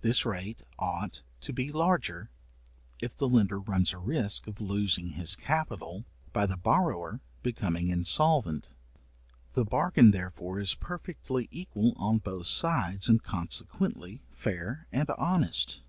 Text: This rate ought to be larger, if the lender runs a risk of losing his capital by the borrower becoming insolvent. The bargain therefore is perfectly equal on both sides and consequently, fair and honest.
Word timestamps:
This 0.00 0.24
rate 0.24 0.62
ought 0.78 1.20
to 1.42 1.52
be 1.52 1.70
larger, 1.70 2.30
if 3.02 3.14
the 3.14 3.28
lender 3.28 3.60
runs 3.60 3.92
a 3.92 3.98
risk 3.98 4.46
of 4.46 4.62
losing 4.62 5.10
his 5.10 5.36
capital 5.36 6.06
by 6.32 6.46
the 6.46 6.56
borrower 6.56 7.20
becoming 7.42 7.88
insolvent. 7.90 8.70
The 9.52 9.66
bargain 9.66 10.10
therefore 10.10 10.58
is 10.58 10.74
perfectly 10.74 11.48
equal 11.50 11.92
on 11.98 12.16
both 12.16 12.46
sides 12.46 13.10
and 13.10 13.22
consequently, 13.22 14.22
fair 14.32 14.86
and 14.90 15.10
honest. 15.18 15.82